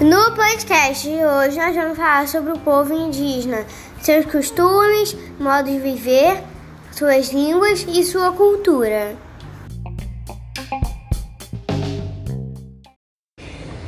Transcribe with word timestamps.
No 0.00 0.32
podcast 0.36 1.08
de 1.08 1.24
hoje 1.24 1.58
nós 1.58 1.74
vamos 1.74 1.96
falar 1.96 2.28
sobre 2.28 2.52
o 2.52 2.58
povo 2.58 2.94
indígena, 2.94 3.64
seus 4.00 4.24
costumes, 4.26 5.16
modos 5.40 5.72
de 5.72 5.80
viver, 5.80 6.40
suas 6.92 7.32
línguas 7.32 7.84
e 7.88 8.04
sua 8.04 8.30
cultura. 8.32 9.16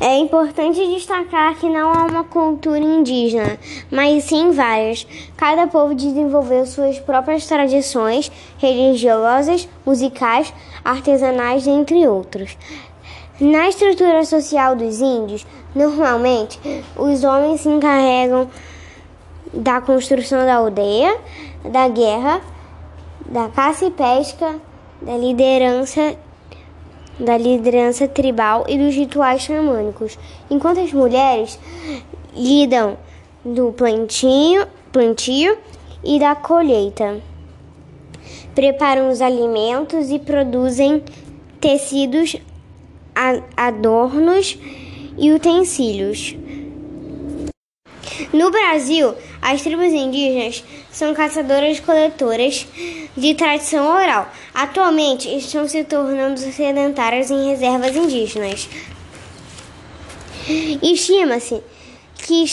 É 0.00 0.16
importante 0.18 0.78
destacar 0.94 1.56
que 1.56 1.68
não 1.68 1.92
há 1.92 2.06
uma 2.06 2.22
cultura 2.22 2.78
indígena, 2.78 3.58
mas 3.90 4.24
sim 4.24 4.52
várias. 4.52 5.04
Cada 5.36 5.66
povo 5.66 5.92
desenvolveu 5.92 6.64
suas 6.66 7.00
próprias 7.00 7.46
tradições 7.46 8.30
religiosas, 8.58 9.68
musicais, 9.84 10.54
artesanais, 10.84 11.66
entre 11.66 12.06
outros. 12.06 12.56
Na 13.40 13.68
estrutura 13.68 14.24
social 14.24 14.76
dos 14.76 15.00
índios, 15.00 15.44
normalmente 15.74 16.60
os 16.96 17.24
homens 17.24 17.62
se 17.62 17.68
encarregam 17.68 18.48
da 19.52 19.80
construção 19.80 20.46
da 20.46 20.56
aldeia, 20.56 21.16
da 21.64 21.88
guerra, 21.88 22.40
da 23.26 23.48
caça 23.48 23.84
e 23.84 23.90
pesca, 23.90 24.60
da 25.02 25.16
liderança 25.16 26.16
da 27.18 27.36
liderança 27.36 28.06
tribal 28.06 28.64
e 28.68 28.78
dos 28.78 28.94
rituais 28.94 29.42
xamânicos, 29.42 30.18
enquanto 30.50 30.80
as 30.80 30.92
mulheres 30.92 31.58
lidam 32.34 32.96
do 33.44 33.72
plantio, 33.72 34.66
plantio 34.92 35.58
e 36.04 36.18
da 36.18 36.34
colheita. 36.34 37.20
Preparam 38.54 39.10
os 39.10 39.20
alimentos 39.20 40.10
e 40.10 40.18
produzem 40.18 41.02
tecidos, 41.60 42.36
adornos 43.56 44.58
e 45.16 45.32
utensílios. 45.32 46.36
No 48.32 48.50
Brasil, 48.50 49.14
as 49.40 49.62
tribos 49.62 49.92
indígenas 49.92 50.64
são 50.90 51.14
caçadoras-coletoras 51.14 52.66
de 53.16 53.34
tradição 53.34 53.86
oral. 53.86 54.28
Atualmente, 54.54 55.28
estão 55.36 55.68
se 55.68 55.84
tornando 55.84 56.38
sedentárias 56.38 57.30
em 57.30 57.48
reservas 57.48 57.94
indígenas. 57.94 58.68
Estima-se 60.82 61.62
que 62.16 62.44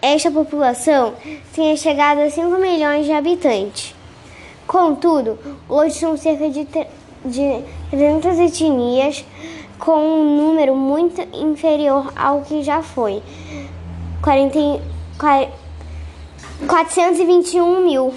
esta 0.00 0.30
população 0.30 1.14
tenha 1.54 1.76
chegado 1.76 2.20
a 2.20 2.30
5 2.30 2.58
milhões 2.58 3.06
de 3.06 3.12
habitantes. 3.12 3.94
Contudo, 4.66 5.38
hoje 5.68 5.96
são 5.96 6.16
cerca 6.16 6.48
de, 6.50 6.66
de 7.24 7.62
300 7.90 8.38
etnias, 8.38 9.24
com 9.78 9.96
um 9.98 10.36
número 10.36 10.74
muito 10.74 11.20
inferior 11.32 12.12
ao 12.16 12.42
que 12.42 12.62
já 12.62 12.82
foi. 12.82 13.22
40, 14.22 14.58
421 15.18 17.80
mil. 17.80 18.14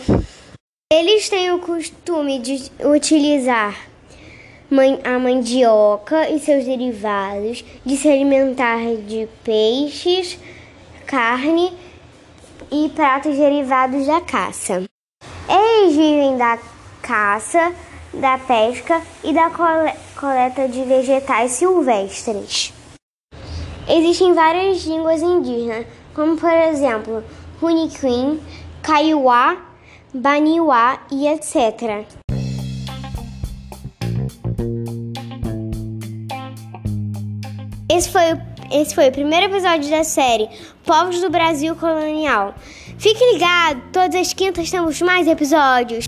Eles 0.92 1.30
têm 1.30 1.52
o 1.52 1.60
costume 1.60 2.40
de 2.40 2.72
utilizar 2.84 3.88
a 5.04 5.20
mandioca 5.20 6.30
e 6.30 6.40
seus 6.40 6.66
derivados, 6.66 7.64
de 7.86 7.96
se 7.96 8.10
alimentar 8.10 8.80
de 9.08 9.30
peixes, 9.44 10.40
carne 11.06 11.72
e 12.72 12.90
pratos 12.90 13.38
derivados 13.38 14.06
da 14.06 14.20
caça. 14.20 14.84
Eles 15.48 15.96
vivem 15.96 16.38
da 16.38 16.60
caça, 17.02 17.74
da 18.14 18.38
pesca 18.38 19.02
e 19.24 19.34
da 19.34 19.50
coleta 20.16 20.68
de 20.68 20.84
vegetais 20.84 21.54
silvestres. 21.54 22.74
Existem 23.88 24.34
várias 24.34 24.84
línguas 24.84 25.22
indígenas, 25.22 25.86
como 26.20 26.36
por 26.36 26.52
exemplo 26.52 27.24
Runiquim, 27.62 28.42
Kaiowá, 28.84 29.58
Baniwá 30.14 31.00
e 31.10 31.26
etc. 31.30 32.06
Esse 37.90 38.10
foi, 38.10 38.22
esse 38.70 38.94
foi 38.94 39.08
o 39.08 39.12
primeiro 39.14 39.46
episódio 39.46 39.90
da 39.90 40.04
série 40.04 40.50
Povos 40.84 41.22
do 41.22 41.30
Brasil 41.30 41.74
Colonial. 41.78 42.54
Fique 42.98 43.24
ligado, 43.32 43.82
todas 43.94 44.16
as 44.16 44.34
quintas 44.34 44.70
temos 44.70 45.02
mais 45.02 45.26
episódios. 45.26 46.06